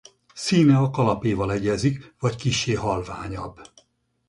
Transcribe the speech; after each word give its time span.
Színe 0.33 0.77
a 0.77 0.89
kalapéval 0.89 1.51
egyezik 1.51 2.15
vagy 2.19 2.35
kissé 2.35 2.73
halványabb. 2.73 3.61